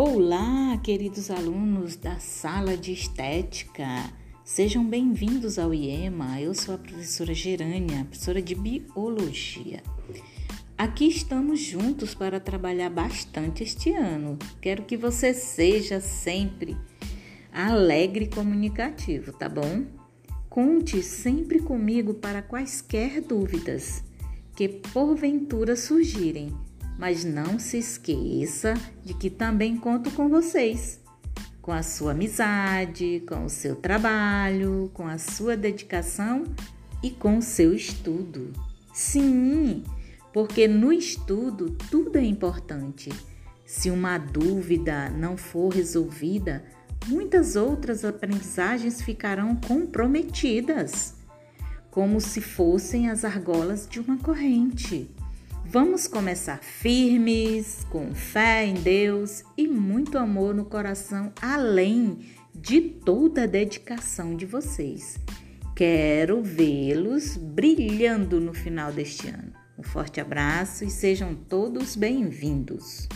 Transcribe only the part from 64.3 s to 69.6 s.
de vocês. Quero vê-los brilhando no final deste ano.